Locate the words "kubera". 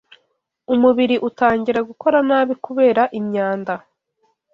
2.65-3.03